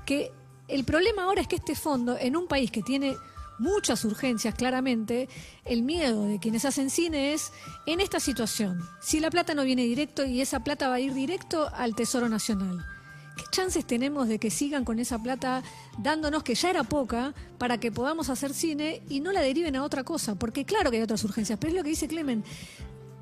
Que 0.06 0.30
el 0.68 0.84
problema 0.84 1.24
ahora 1.24 1.40
es 1.42 1.48
que 1.48 1.56
este 1.56 1.74
fondo, 1.74 2.16
en 2.18 2.36
un 2.36 2.46
país 2.46 2.70
que 2.70 2.82
tiene 2.82 3.16
muchas 3.58 4.04
urgencias, 4.04 4.54
claramente, 4.54 5.28
el 5.64 5.82
miedo 5.82 6.26
de 6.26 6.40
quienes 6.40 6.64
hacen 6.64 6.90
cine 6.90 7.34
es 7.34 7.52
en 7.86 8.00
esta 8.00 8.18
situación. 8.18 8.80
Si 9.00 9.20
la 9.20 9.30
plata 9.30 9.54
no 9.54 9.62
viene 9.64 9.84
directo 9.84 10.24
y 10.24 10.40
esa 10.40 10.64
plata 10.64 10.88
va 10.88 10.94
a 10.96 11.00
ir 11.00 11.14
directo 11.14 11.68
al 11.74 11.94
Tesoro 11.94 12.28
Nacional. 12.28 12.84
¿Qué 13.36 13.44
chances 13.50 13.84
tenemos 13.84 14.28
de 14.28 14.38
que 14.38 14.50
sigan 14.50 14.84
con 14.84 14.98
esa 14.98 15.18
plata 15.20 15.62
dándonos, 15.98 16.42
que 16.42 16.54
ya 16.54 16.70
era 16.70 16.84
poca, 16.84 17.34
para 17.58 17.78
que 17.78 17.90
podamos 17.90 18.28
hacer 18.30 18.54
cine 18.54 19.02
y 19.08 19.20
no 19.20 19.32
la 19.32 19.40
deriven 19.40 19.76
a 19.76 19.82
otra 19.82 20.04
cosa? 20.04 20.36
Porque 20.36 20.64
claro 20.64 20.90
que 20.90 20.98
hay 20.98 21.02
otras 21.02 21.24
urgencias, 21.24 21.58
pero 21.58 21.70
es 21.70 21.76
lo 21.76 21.82
que 21.82 21.90
dice 21.90 22.06
Clemen. 22.06 22.44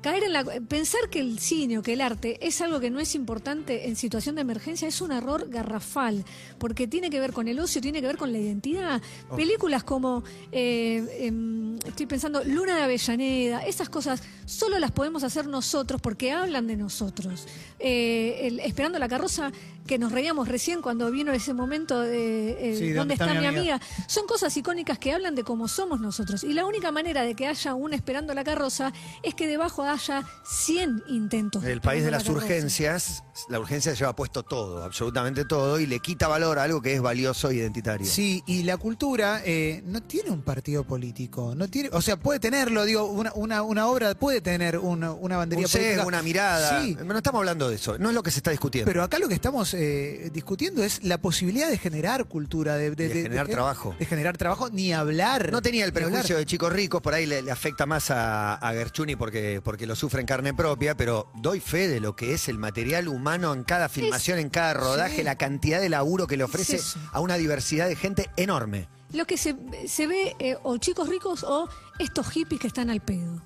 Caer 0.03 0.25
en 0.25 0.33
la, 0.33 0.43
pensar 0.43 1.09
que 1.09 1.21
el 1.21 1.39
cine 1.39 1.77
o 1.77 1.81
que 1.81 1.93
el 1.93 2.01
arte 2.01 2.37
es 2.45 2.59
algo 2.59 2.81
que 2.81 2.89
no 2.89 2.99
es 2.99 3.15
importante 3.15 3.87
en 3.87 3.95
situación 3.95 4.35
de 4.35 4.41
emergencia 4.41 4.85
es 4.85 4.99
un 4.99 5.13
error 5.13 5.47
garrafal, 5.49 6.25
porque 6.57 6.87
tiene 6.89 7.09
que 7.09 7.21
ver 7.21 7.31
con 7.31 7.47
el 7.47 7.57
ocio, 7.57 7.79
tiene 7.79 8.01
que 8.01 8.07
ver 8.07 8.17
con 8.17 8.33
la 8.33 8.37
identidad. 8.37 9.01
Oh. 9.29 9.37
Películas 9.37 9.85
como, 9.85 10.25
eh, 10.51 11.19
em, 11.21 11.77
estoy 11.85 12.05
pensando, 12.05 12.43
Luna 12.43 12.75
de 12.75 12.83
Avellaneda, 12.83 13.65
esas 13.65 13.87
cosas 13.87 14.21
solo 14.45 14.77
las 14.77 14.91
podemos 14.91 15.23
hacer 15.23 15.47
nosotros 15.47 16.01
porque 16.01 16.33
hablan 16.33 16.67
de 16.67 16.75
nosotros. 16.75 17.47
Eh, 17.79 18.39
el- 18.47 18.59
esperando 18.59 18.99
la 18.99 19.07
carroza, 19.07 19.53
que 19.87 19.97
nos 19.97 20.11
reíamos 20.11 20.47
recién 20.47 20.81
cuando 20.81 21.11
vino 21.11 21.33
ese 21.33 21.53
momento 21.53 21.99
de 21.99 22.71
eh, 22.71 22.77
Sí, 22.77 22.91
¿Dónde 22.91 23.15
está, 23.15 23.33
mi 23.33 23.45
amiga? 23.45 23.81
Son 24.07 24.25
cosas 24.27 24.55
icónicas 24.55 24.97
que 24.97 25.11
hablan 25.11 25.35
de 25.35 25.43
cómo 25.43 25.67
somos 25.67 25.99
nosotros. 25.99 26.43
Y 26.43 26.53
la 26.53 26.65
única 26.65 26.91
manera 26.91 27.23
de 27.23 27.35
que 27.35 27.47
haya 27.47 27.73
un 27.73 27.93
esperando 27.93 28.33
la 28.33 28.43
carroza 28.43 28.93
es 29.23 29.35
que 29.35 29.47
debajo 29.47 29.83
haya 29.93 30.23
100 30.45 31.03
intentos. 31.07 31.63
El 31.63 31.81
país 31.81 32.03
de 32.03 32.11
las 32.11 32.25
la 32.25 32.31
urgencias, 32.33 33.23
la 33.49 33.59
urgencia 33.59 33.93
lleva 33.93 34.15
puesto 34.15 34.43
todo, 34.43 34.83
absolutamente 34.83 35.45
todo, 35.45 35.79
y 35.79 35.85
le 35.85 35.99
quita 35.99 36.27
valor 36.27 36.59
a 36.59 36.63
algo 36.63 36.81
que 36.81 36.93
es 36.93 37.01
valioso 37.01 37.49
e 37.49 37.55
identitario. 37.55 38.05
Sí, 38.07 38.43
y 38.45 38.63
la 38.63 38.77
cultura 38.77 39.41
eh, 39.45 39.81
no 39.85 40.01
tiene 40.03 40.29
un 40.31 40.41
partido 40.41 40.83
político, 40.83 41.53
no 41.55 41.67
tiene, 41.67 41.89
o 41.91 42.01
sea, 42.01 42.17
puede 42.17 42.39
tenerlo, 42.39 42.83
digo, 42.85 43.05
una, 43.05 43.31
una, 43.35 43.61
una 43.63 43.87
obra 43.87 44.13
puede 44.15 44.41
tener 44.41 44.77
una, 44.77 45.11
una 45.11 45.37
bandería 45.37 45.65
Un 45.65 45.69
sesgo, 45.69 45.83
política. 45.85 46.07
una 46.07 46.21
mirada. 46.21 46.81
Sí, 46.81 46.97
No 47.03 47.17
estamos 47.17 47.39
hablando 47.39 47.69
de 47.69 47.75
eso, 47.75 47.97
no 47.97 48.09
es 48.09 48.15
lo 48.15 48.23
que 48.23 48.31
se 48.31 48.39
está 48.39 48.51
discutiendo. 48.51 48.89
pero 48.89 49.03
acá 49.03 49.19
lo 49.19 49.27
que 49.27 49.35
estamos 49.35 49.73
eh, 49.73 50.29
discutiendo 50.33 50.83
es 50.83 51.03
la 51.03 51.17
posibilidad 51.19 51.69
de 51.69 51.77
generar 51.77 52.25
cultura, 52.25 52.75
de, 52.75 52.91
De 52.91 53.09
generar 53.09 53.47
trabajo. 53.47 53.95
De 53.99 54.05
generar 54.05 54.37
trabajo, 54.37 54.69
ni 54.69 54.93
hablar. 54.93 55.51
No 55.51 55.61
tenía 55.61 55.85
el 55.85 55.93
prejuicio 55.93 56.37
de 56.37 56.45
chicos 56.45 56.71
ricos, 56.73 57.01
por 57.01 57.13
ahí 57.13 57.25
le, 57.25 57.41
le 57.41 57.51
afecta 57.51 57.85
más 57.85 58.11
a, 58.11 58.55
a 58.55 58.71
Gerchuni 58.73 59.15
porque, 59.15 59.61
porque 59.63 59.82
lo 59.85 59.95
sufre 59.95 60.21
en 60.21 60.27
carne 60.27 60.53
propia, 60.53 60.95
pero 60.95 61.31
doy 61.35 61.59
fe 61.59 61.87
de 61.87 61.99
lo 61.99 62.15
que 62.15 62.33
es 62.33 62.47
el 62.47 62.57
material 62.57 63.07
humano 63.07 63.53
en 63.53 63.63
cada 63.63 63.89
filmación, 63.89 64.39
en 64.39 64.49
cada 64.49 64.73
rodaje, 64.73 65.17
sí. 65.17 65.23
la 65.23 65.37
cantidad 65.37 65.81
de 65.81 65.89
laburo 65.89 66.27
que 66.27 66.37
le 66.37 66.43
ofrece 66.43 66.79
a 67.11 67.19
una 67.19 67.35
diversidad 67.35 67.87
de 67.87 67.95
gente 67.95 68.29
enorme. 68.37 68.87
Lo 69.11 69.25
que 69.25 69.37
se, 69.37 69.55
se 69.87 70.07
ve 70.07 70.35
eh, 70.39 70.57
o 70.63 70.77
chicos 70.77 71.07
ricos 71.07 71.43
o 71.43 71.69
estos 71.99 72.29
hippies 72.29 72.61
que 72.61 72.67
están 72.67 72.89
al 72.89 73.01
pedo. 73.01 73.41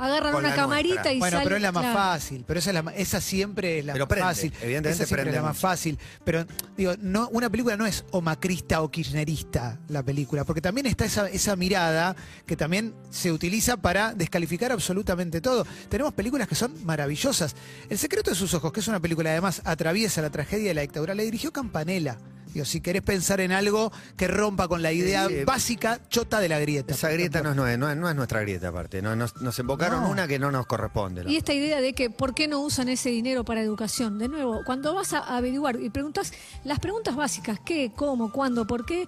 Agarran 0.00 0.32
Con 0.32 0.40
una 0.40 0.50
la 0.50 0.56
camarita 0.56 0.94
nuestra. 0.94 1.12
y 1.12 1.18
Bueno, 1.18 1.30
salen. 1.36 1.44
pero 1.44 1.56
es 1.56 1.62
la 1.62 1.72
más 1.72 1.82
claro. 1.82 1.98
fácil, 1.98 2.44
pero 2.46 2.58
esa, 2.58 2.70
es 2.70 2.74
la 2.74 2.82
ma- 2.82 2.94
esa 2.94 3.20
siempre 3.20 3.78
es 3.80 3.84
la 3.84 3.92
Pero 3.92 4.04
más 4.06 4.08
prende, 4.08 4.24
fácil. 4.28 4.52
evidentemente 4.62 4.88
esa 4.90 4.96
siempre 5.06 5.22
prende 5.22 5.30
es 5.30 5.42
la 5.42 5.48
más 5.48 5.56
mucho. 5.56 5.60
fácil. 5.68 5.98
Pero 6.24 6.46
digo, 6.76 6.94
no, 7.00 7.28
una 7.30 7.50
película 7.50 7.76
no 7.76 7.86
es 7.86 8.04
o 8.10 8.20
macrista 8.20 8.80
o 8.82 8.90
kirchnerista 8.90 9.78
la 9.88 10.02
película, 10.02 10.44
porque 10.44 10.60
también 10.60 10.86
está 10.86 11.04
esa, 11.04 11.28
esa 11.28 11.56
mirada 11.56 12.16
que 12.46 12.56
también 12.56 12.94
se 13.10 13.30
utiliza 13.32 13.76
para 13.76 14.14
descalificar 14.14 14.72
absolutamente 14.72 15.40
todo. 15.40 15.66
Tenemos 15.88 16.14
películas 16.14 16.48
que 16.48 16.54
son 16.54 16.72
maravillosas. 16.84 17.54
El 17.88 17.98
secreto 17.98 18.30
de 18.30 18.36
sus 18.36 18.54
ojos, 18.54 18.72
que 18.72 18.80
es 18.80 18.88
una 18.88 19.00
película 19.00 19.30
además 19.30 19.60
atraviesa 19.64 20.22
la 20.22 20.30
tragedia 20.30 20.68
de 20.68 20.74
la 20.74 20.80
dictadura, 20.82 21.14
la 21.14 21.22
dirigió 21.22 21.52
Campanella. 21.52 22.16
Digo, 22.52 22.64
si 22.64 22.80
querés 22.80 23.02
pensar 23.02 23.40
en 23.40 23.52
algo 23.52 23.92
que 24.16 24.26
rompa 24.28 24.66
con 24.68 24.82
la 24.82 24.92
idea 24.92 25.28
Sí, 25.28 25.44
básica 25.44 26.00
chota 26.08 26.40
de 26.40 26.48
la 26.48 26.58
grieta. 26.58 26.94
Esa 26.94 27.08
grieta 27.10 27.42
no 27.42 27.50
es, 27.50 27.56
nue- 27.56 27.78
no, 27.78 27.90
es, 27.90 27.96
no 27.96 28.08
es 28.08 28.14
nuestra 28.16 28.40
grieta, 28.40 28.68
aparte. 28.68 29.02
No, 29.02 29.14
nos, 29.16 29.36
nos 29.40 29.58
embocaron 29.58 30.04
una 30.04 30.26
que 30.26 30.38
no 30.38 30.50
nos 30.50 30.66
corresponde. 30.66 31.24
Y 31.28 31.36
esta 31.36 31.52
idea 31.52 31.80
de 31.80 31.92
que 31.92 32.10
por 32.10 32.34
qué 32.34 32.48
no 32.48 32.60
usan 32.60 32.88
ese 32.88 33.10
dinero 33.10 33.44
para 33.44 33.60
educación. 33.62 34.18
De 34.18 34.28
nuevo, 34.28 34.62
cuando 34.64 34.94
vas 34.94 35.12
a 35.12 35.18
averiguar 35.36 35.80
y 35.80 35.90
preguntas 35.90 36.32
las 36.64 36.78
preguntas 36.80 37.14
básicas, 37.16 37.58
qué, 37.64 37.92
cómo, 37.94 38.32
cuándo, 38.32 38.66
por 38.66 38.84
qué, 38.84 39.06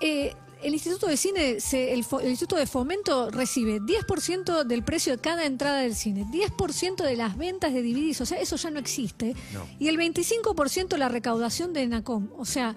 eh, 0.00 0.34
el 0.64 0.74
Instituto 0.74 1.06
de 1.06 1.16
Cine, 1.16 1.60
se- 1.60 1.92
el, 1.92 2.00
Instituto 2.24 2.56
de 2.56 2.66
Fomento 2.66 3.30
recibe 3.30 3.80
10% 3.80 4.64
del 4.64 4.82
precio 4.82 5.12
de 5.16 5.18
cada 5.20 5.44
entrada 5.44 5.80
del 5.80 5.94
cine, 5.94 6.24
10% 6.32 7.02
de 7.04 7.16
las 7.16 7.36
ventas 7.36 7.72
de 7.72 7.82
DVDs, 7.82 8.20
o 8.20 8.26
sea, 8.26 8.38
eso 8.40 8.56
ya 8.56 8.70
no 8.70 8.78
existe, 8.78 9.34
No. 9.52 9.66
y 9.78 9.88
el 9.88 9.96
25% 9.98 10.96
la 10.96 11.08
recaudación 11.08 11.72
de 11.72 11.82
ENACOM, 11.82 12.28
o 12.36 12.44
sea, 12.44 12.74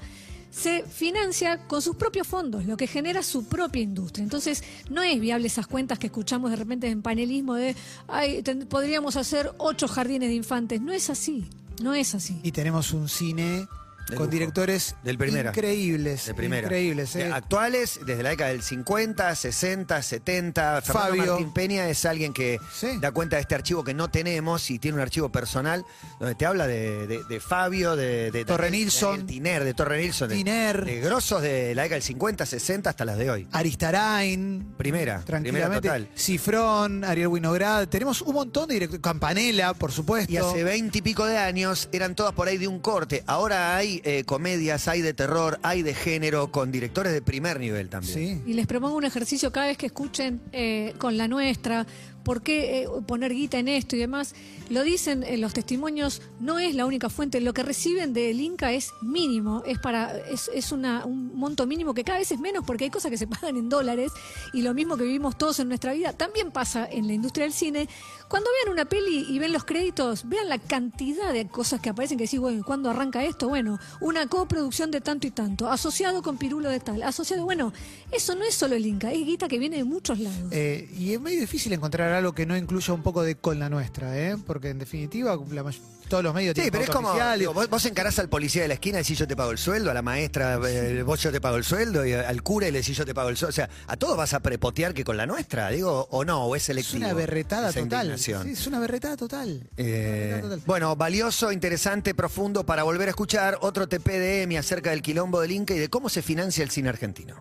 se 0.50 0.84
financia 0.84 1.68
con 1.68 1.82
sus 1.82 1.96
propios 1.98 2.26
fondos, 2.26 2.66
lo 2.66 2.78
que 2.78 2.88
genera 2.88 3.22
su 3.22 3.46
propia 3.48 3.82
industria. 3.82 4.24
Entonces, 4.24 4.64
no 4.90 5.04
es 5.04 5.20
viable 5.20 5.48
esas 5.48 5.68
cuentas 5.68 6.00
que 6.00 6.08
escuchamos 6.08 6.50
de 6.50 6.56
repente 6.58 6.88
en 6.88 7.02
panelismo 7.02 7.54
de, 7.56 7.76
ay, 8.08 8.42
podríamos 8.70 9.18
hacer 9.18 9.52
ocho 9.58 9.88
jardines 9.88 10.30
de 10.30 10.36
infantes. 10.36 10.82
No 10.82 10.94
es 10.94 11.10
así, 11.10 11.46
no 11.82 11.94
es 11.94 12.16
así. 12.16 12.40
Y 12.44 12.54
tenemos 12.54 12.94
un 12.94 13.08
cine 13.10 13.68
con 14.16 14.30
directores 14.30 14.96
Del 15.04 15.18
primera. 15.18 15.50
increíbles. 15.50 16.26
De 16.26 16.34
primera. 16.34 16.64
Increíbles, 16.68 17.16
¿eh? 17.16 17.30
Actuales, 17.32 18.00
desde 18.06 18.24
la 18.24 18.30
década 18.30 18.52
del 18.52 18.62
50, 18.64 19.36
60, 19.36 20.02
70. 20.02 20.82
Fernando 20.82 21.08
Fabio. 21.10 21.26
Martín 21.34 21.54
Peña 21.54 21.90
es 21.90 22.06
alguien 22.06 22.34
que 22.34 22.60
Sí. 22.74 22.98
da 23.00 23.12
cuenta 23.12 23.36
de 23.38 23.42
este 23.42 23.56
archivo 23.56 23.84
que 23.84 23.94
no 23.94 24.10
tenemos 24.10 24.70
y 24.72 24.80
tiene 24.80 24.96
un 24.96 25.02
archivo 25.02 25.30
personal 25.32 25.86
donde 26.20 26.36
te 26.36 26.46
habla 26.46 26.68
de, 26.68 27.08
de- 27.08 27.24
de 27.24 27.40
Fabio, 27.40 27.96
de, 27.96 28.32
de 28.32 28.46
Torre 28.46 28.66
Daniel- 28.66 28.84
Nilsson. 28.86 29.10
Daniel 29.12 29.28
Tiner, 29.28 29.64
de 29.64 29.74
Torre 29.74 30.02
Nilsson. 30.02 30.30
de- 30.30 30.36
Tiner. 30.36 30.86
De, 30.86 31.00
grosos 31.02 31.42
de 31.42 31.76
la 31.76 31.84
década 31.84 31.96
del 31.98 32.04
50, 32.04 32.46
60 32.46 32.90
hasta 32.90 33.06
las 33.06 33.18
de 33.18 33.30
hoy. 33.32 33.48
Aristarain. 33.52 34.74
Primera, 34.78 35.22
primera 35.22 35.24
Tranquilamente. 35.26 35.88
total. 35.88 36.10
Cifrón, 36.16 37.04
Ariel 37.04 37.28
Winograd. 37.28 37.88
Tenemos 37.88 38.22
un 38.22 38.34
montón 38.36 38.68
de 38.68 38.76
directores. 38.76 39.02
Campanella, 39.02 39.74
por 39.74 39.92
supuesto. 39.92 40.32
Y 40.32 40.38
hace 40.38 40.64
veinte 40.64 41.00
y 41.00 41.02
pico 41.02 41.26
de 41.26 41.38
años 41.38 41.90
eran 41.92 42.16
todas 42.16 42.34
por 42.34 42.48
ahí 42.48 42.58
de 42.58 42.68
un 42.68 42.80
corte. 42.80 43.24
Ahora 43.28 43.76
hay 43.76 43.97
eh, 44.04 44.24
comedias, 44.26 44.88
hay 44.88 45.02
de 45.02 45.14
terror, 45.14 45.60
hay 45.64 45.82
de 45.82 45.94
género, 45.94 46.52
con 46.52 46.72
directores 46.72 47.14
de 47.14 47.22
primer 47.22 47.60
nivel 47.60 47.90
también. 47.90 48.14
Sí. 48.14 48.42
Y 48.46 48.54
les 48.54 48.68
propongo 48.68 48.96
un 48.96 49.06
ejercicio 49.06 49.52
cada 49.52 49.68
vez 49.68 49.78
que 49.78 49.88
escuchen 49.88 50.42
eh, 50.52 50.94
con 50.98 51.18
la 51.18 51.28
nuestra, 51.28 51.86
por 52.28 52.42
qué 52.42 52.82
eh, 52.82 52.88
poner 53.08 53.34
guita 53.34 53.58
en 53.58 53.70
esto 53.70 53.96
y 53.96 54.00
demás. 54.00 54.36
Lo 54.70 54.84
dicen 54.84 55.24
en 55.24 55.40
los 55.40 55.54
testimonios, 55.54 56.22
no 56.42 56.60
es 56.60 56.76
la 56.76 56.86
única 56.86 57.10
fuente. 57.10 57.40
Lo 57.40 57.54
que 57.54 57.64
reciben 57.64 58.12
del 58.12 58.42
Inca 58.42 58.74
es 58.74 58.92
mínimo, 59.02 59.64
es 59.66 59.80
para 59.80 60.18
es, 60.28 60.52
es 60.54 60.74
una, 60.74 61.06
un 61.06 61.34
monto 61.38 61.66
mínimo 61.66 61.94
que 61.94 62.04
cada 62.04 62.20
vez 62.20 62.30
es 62.34 62.40
menos 62.42 62.66
porque 62.66 62.84
hay 62.84 62.90
cosas 62.90 63.12
que 63.12 63.18
se 63.18 63.28
pagan 63.34 63.56
en 63.56 63.70
dólares 63.70 64.12
y 64.52 64.62
lo 64.62 64.74
mismo 64.74 64.98
que 64.98 65.06
vivimos 65.06 65.38
todos 65.38 65.62
en 65.62 65.70
nuestra 65.70 65.94
vida 65.94 66.12
también 66.12 66.52
pasa 66.52 66.86
en 66.92 67.08
la 67.08 67.14
industria 67.14 67.46
del 67.46 67.54
cine. 67.54 67.88
Cuando 68.28 68.50
vean 68.62 68.74
una 68.74 68.84
peli 68.84 69.26
y 69.30 69.40
ven 69.40 69.54
los 69.54 69.64
créditos, 69.64 70.28
vean 70.28 70.50
la 70.50 70.58
cantidad 70.58 71.32
de 71.32 71.48
cosas 71.48 71.80
que 71.80 71.90
aparecen 71.90 72.18
que 72.18 72.26
decís, 72.26 72.42
bueno, 72.42 72.62
¿cuándo 72.66 72.90
arranca 72.90 73.24
esto? 73.24 73.48
Bueno, 73.48 73.80
una 74.02 74.28
coproducción 74.28 74.92
de 74.92 75.00
tanto 75.00 75.28
y 75.28 75.32
tanto, 75.32 75.70
asociado 75.70 76.22
con 76.22 76.38
Pirulo 76.38 76.70
de 76.70 76.82
tal, 76.82 77.04
asociado, 77.04 77.46
bueno, 77.46 77.72
eso 78.12 78.36
no 78.36 78.44
es 78.44 78.54
solo 78.54 78.76
el 78.76 78.86
Inca, 78.86 79.14
es 79.14 79.26
guita 79.26 79.48
que 79.48 79.60
viene 79.60 79.78
de 79.78 79.86
muchos 79.86 80.20
lados. 80.20 80.52
Eh, 80.52 80.90
y 80.98 81.14
es 81.14 81.22
medio 81.22 81.40
difícil 81.40 81.72
encontrar 81.72 82.17
algo 82.18 82.34
que 82.34 82.46
no 82.46 82.58
incluya 82.58 82.94
un 82.94 83.04
poco 83.04 83.24
de 83.24 83.36
con 83.36 83.60
la 83.60 83.70
nuestra, 83.70 84.18
¿eh? 84.18 84.36
Porque 84.46 84.70
en 84.70 84.80
definitiva 84.80 85.38
la 85.52 85.64
todos 86.10 86.24
los 86.24 86.34
medios 86.34 86.52
Sí, 86.52 86.62
tienen 86.62 86.72
pero 86.72 86.84
es 86.86 86.90
como, 86.90 87.10
oficial 87.10 87.36
y- 87.36 87.40
digo, 87.42 87.54
vos, 87.54 87.70
vos 87.70 87.86
encarás 87.86 88.18
al 88.18 88.30
policía 88.30 88.62
de 88.62 88.70
la 88.70 88.76
esquina 88.76 89.00
y 89.00 89.02
decís 89.04 89.18
yo 89.20 89.28
te 89.28 89.36
pago 89.36 89.52
el 89.52 89.58
sueldo, 89.58 89.92
a 89.92 89.94
la 89.94 90.02
maestra 90.02 90.58
eh, 90.66 91.04
vos 91.04 91.22
yo 91.22 91.34
te 91.34 91.42
pago 91.42 91.58
el 91.58 91.66
sueldo, 91.66 92.06
y 92.06 92.14
al 92.14 92.44
cura 92.44 92.68
y 92.68 92.72
le 92.72 92.80
decís 92.80 92.96
yo 92.96 93.06
te 93.06 93.14
pago 93.14 93.28
el 93.28 93.36
sueldo. 93.36 93.50
O 93.50 93.54
sea, 93.54 93.70
¿a 93.88 93.98
todos 93.98 94.16
vas 94.16 94.34
a 94.34 94.40
prepotear 94.40 94.94
que 94.94 95.04
con 95.04 95.18
la 95.18 95.26
nuestra? 95.26 95.70
Digo, 95.70 96.08
o 96.12 96.24
no, 96.24 96.46
o 96.46 96.56
es 96.56 96.62
es 96.62 96.66
selectivo. 96.68 97.04
una 97.06 97.14
berretada 97.14 97.70
esa 97.72 97.82
total. 97.82 98.06
indignación. 98.06 98.44
Sí, 98.46 98.52
es 98.52 98.68
una 98.68 98.80
berretada 98.80 99.18
total. 99.18 99.70
Eh, 99.76 100.28
Berretada 100.30 100.56
total. 100.56 100.64
bueno, 100.66 100.96
valioso, 100.96 101.52
interesante, 101.52 102.16
profundo 102.16 102.66
para 102.66 102.84
volver 102.84 103.10
a 103.10 103.12
escuchar 103.12 103.58
otro 103.62 103.90
TPDM 103.90 104.58
acerca 104.58 104.92
del 104.92 105.02
quilombo 105.02 105.42
del 105.42 105.52
Inca 105.52 105.74
y 105.74 105.80
de 105.80 105.90
cómo 105.90 106.08
se 106.08 106.22
financia 106.22 106.64
el 106.64 106.70
cine 106.72 106.88
argentino. 106.88 107.36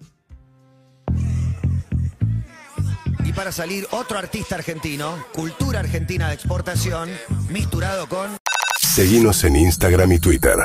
Para 3.37 3.53
salir, 3.53 3.87
otro 3.91 4.19
artista 4.19 4.57
argentino, 4.57 5.25
cultura 5.33 5.81
argentina 5.81 6.29
de 6.29 6.35
exportación, 6.35 7.11
misturado 7.51 8.09
con... 8.09 8.31
Seguimos 8.81 9.45
en 9.45 9.57
Instagram 9.57 10.13
y 10.13 10.19
Twitter. 10.19 10.57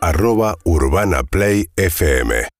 Arroba 0.00 0.56
Urbana 0.64 1.20
FM. 1.76 2.48